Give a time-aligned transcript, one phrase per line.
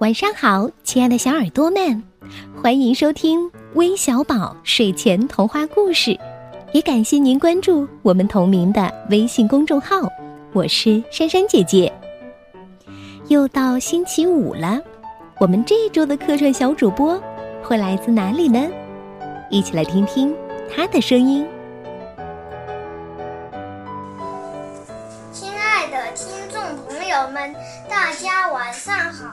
[0.00, 2.02] 晚上好，亲爱的小耳朵们，
[2.60, 6.18] 欢迎收听微小宝睡前童话故事，
[6.72, 9.96] 也感谢您关注我们同名的微信公众号。
[10.52, 11.92] 我是珊珊姐姐。
[13.28, 14.80] 又到星期五了，
[15.38, 17.18] 我们这周的客串小主播
[17.62, 18.66] 会来自哪里呢？
[19.48, 20.34] 一起来听听
[20.74, 21.46] 他的声音。
[25.32, 27.54] 亲爱的听众朋友们，
[27.88, 29.32] 大家晚上好，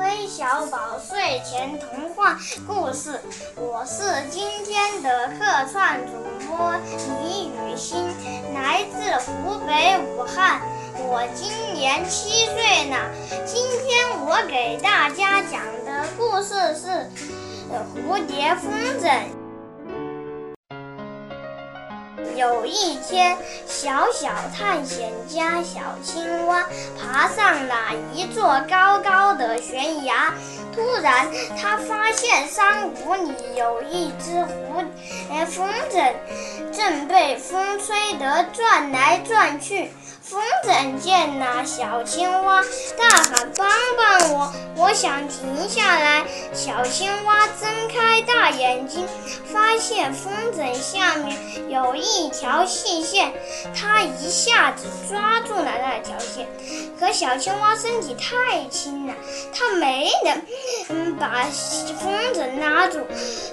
[0.00, 3.20] 微小宝睡前童话故事。
[3.54, 6.12] 我是今天的客串主
[6.46, 6.72] 播
[7.20, 8.08] 李雨欣，
[8.54, 10.62] 来自湖北武汉。
[10.96, 12.96] 我今年七岁呢。
[13.44, 17.06] 今天我给大家讲的故事是
[17.94, 19.39] 蝴蝶风筝。
[22.40, 23.36] 有一天，
[23.66, 26.64] 小小探险家小青蛙
[26.98, 27.74] 爬上了
[28.14, 30.32] 一座高高的悬崖。
[30.74, 31.28] 突然，
[31.60, 34.84] 他发现山谷里有一只蝴
[35.28, 36.12] 蝶风筝，
[36.72, 39.90] 正被风吹得转来转去。
[40.22, 42.62] 风筝见了小青蛙，
[42.96, 44.52] 大喊：“帮帮我！
[44.76, 49.04] 我想停下来。”小青蛙睁开大眼睛，
[49.52, 51.36] 发现风筝下面
[51.68, 53.32] 有一条细线，
[53.74, 56.46] 它一下子抓住了那条线。
[57.00, 59.14] 可小青蛙身体太轻了，
[59.52, 60.40] 它没能
[60.88, 61.44] 嗯把
[62.00, 63.06] 风筝拉住，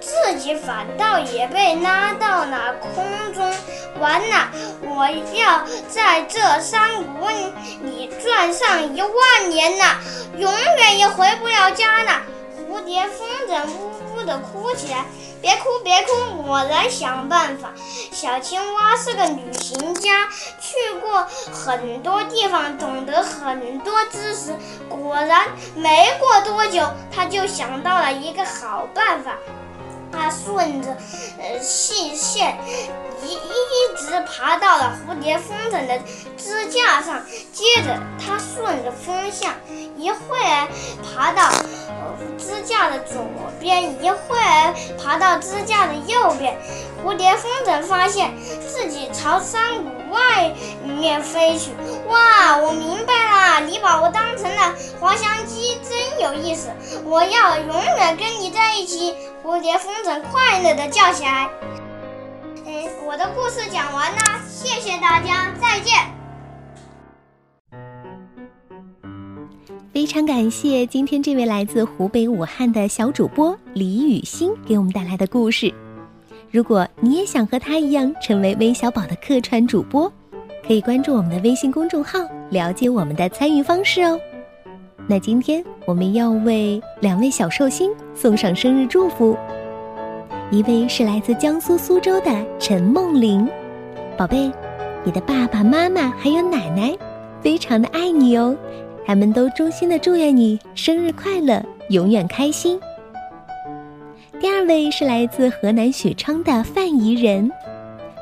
[0.00, 3.52] 自己反倒也被拉到了空中。
[4.00, 4.48] 完了，
[4.82, 6.40] 我要在这。
[6.60, 7.28] 山谷
[7.82, 9.98] 里转上一万年了，
[10.36, 12.22] 永远也回不了家了。
[12.70, 15.04] 蝴蝶风筝呜呜地哭起来，
[15.42, 17.72] 别哭别哭，我来想办法。
[18.12, 20.28] 小青蛙是个旅行家，
[20.60, 24.54] 去过很多地方，懂得很多知识。
[24.88, 29.36] 果然，没过多久，他就想到了一个好办法。
[30.12, 30.96] 他顺着
[31.38, 32.58] 呃细线
[33.22, 35.98] 一一直爬到了蝴蝶风筝的
[36.36, 37.22] 支架上，
[37.52, 39.52] 接着他顺着风向，
[39.96, 40.68] 一会儿
[41.02, 41.50] 爬到
[42.38, 43.24] 支架的左
[43.60, 46.56] 边，一会儿爬到支架的右边。
[47.02, 48.30] 蝴蝶风筝发现
[48.68, 50.52] 自己朝山谷外
[50.84, 51.70] 面飞去。
[52.08, 53.39] 哇，我明白了，
[54.10, 56.70] 当成了滑翔机，真有意思！
[57.04, 59.14] 我要永远跟你在一起。
[59.42, 61.48] 蝴蝶风筝快乐地叫起来。
[62.66, 64.18] 嗯，我的故事讲完了，
[64.48, 65.94] 谢谢大家，再见。
[69.92, 75.74] 非常感谢今天这位来自湖北武汉的小主播李雨欣给我们带来的故事。
[76.50, 80.10] 如果你也想和他一样成为微小宝的客串主播，
[80.66, 82.18] 可以关注我们的微信公众号，
[82.50, 84.18] 了解我们的参与方式哦。
[85.08, 89.36] 那今天我们要为两位小寿星送上生日祝福，
[90.50, 93.48] 一位是来自江苏苏州的陈梦玲，
[94.16, 94.50] 宝贝，
[95.02, 96.96] 你的爸爸妈妈还有奶奶，
[97.40, 98.56] 非常的爱你哦，
[99.04, 102.78] 他们都衷心的祝愿你生日快乐，永远开心。
[104.38, 107.50] 第二位是来自河南许昌的范怡人，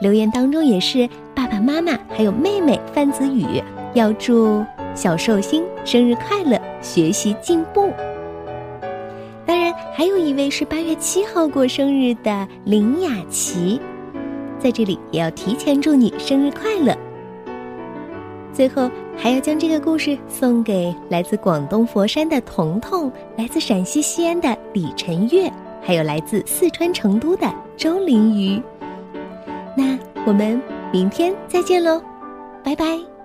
[0.00, 1.08] 留言当中也是
[1.46, 3.62] 爸爸妈妈还有妹妹范子宇
[3.94, 4.64] 要祝。
[4.96, 7.92] 小寿星生日快乐，学习进步。
[9.44, 13.80] 当然，还有一位是八月七号过生日的林雅琪，
[14.58, 16.96] 在这里也要提前祝你生日快乐。
[18.52, 25.48] 最后，还要将这个故事送给来自广东佛山的彤彤，来自陕西西安的李晨月，
[25.80, 27.46] 还有来自四川成都的
[27.76, 28.60] 周林瑜。
[29.76, 29.96] 那
[30.26, 30.60] 我们
[30.92, 32.00] 明天再见喽，
[32.64, 33.15] 拜拜。